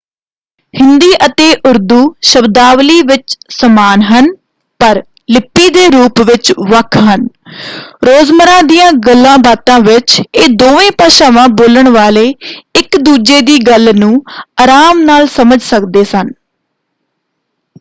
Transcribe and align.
ਹਿੰਦੀ 0.73 1.09
ਅਤੇ 1.25 1.43
ਉਰਦੂ 1.65 1.97
ਸ਼ਬਦਾਵਲੀ 2.25 3.01
ਵਿੱਚ 3.07 3.35
ਸਮਾਨ 3.51 4.01
ਹਨ 4.03 4.27
ਪਰ 4.79 5.01
ਲਿਪੀ 5.29 5.69
ਦੇ 5.71 5.85
ਰੂਪ 5.89 6.21
ਵਿੱਚ 6.21 6.51
ਵੱਖ 6.71 6.97
ਹਨ; 6.99 7.27
ਰੋਜ਼ਮਰ੍ਹਾ 8.05 8.61
ਦੀਆਂ 8.63 8.91
ਗੱਲਾਂਬਾਤਾਂ 9.07 9.79
ਵਿੱਚ 9.81 10.19
ਇਹ 10.23 10.47
ਦੋਵੇਂ 10.55 10.89
ਭਾਸ਼ਾਵਾਂ 10.97 11.47
ਬੋਲਣ 11.55 11.89
ਵਾਲੇ 11.91 12.27
ਇੱਕ 12.75 12.97
ਦੂਜੇ 13.01 13.39
ਦੀ 13.43 13.57
ਗੱਲ 13.67 13.95
ਨੂੰ 13.95 14.13
ਆਰਾਮ 14.61 15.01
ਨਾਲ 15.03 15.27
ਸਮਝ 15.35 15.61
ਸਕਦੇ 15.63 16.03
ਹਨ। 16.15 16.33